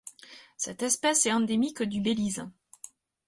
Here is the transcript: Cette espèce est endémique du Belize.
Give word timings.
Cette 0.57 0.81
espèce 0.81 1.27
est 1.27 1.31
endémique 1.31 1.83
du 1.83 2.01
Belize. 2.01 2.43